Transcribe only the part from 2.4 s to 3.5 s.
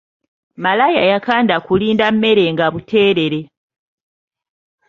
nga buteerere